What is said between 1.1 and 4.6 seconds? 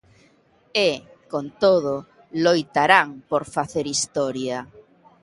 con todo, loitarán por facer historia.